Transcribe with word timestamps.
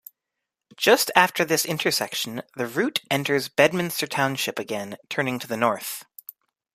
Just 0.77 1.11
after 1.15 1.45
this 1.45 1.63
intersection, 1.63 2.41
the 2.55 2.65
route 2.65 3.01
enters 3.11 3.49
Bedminster 3.49 4.07
Township 4.07 4.57
again, 4.57 4.97
turning 5.11 5.37
to 5.37 5.45
the 5.47 5.55
north. 5.57 6.05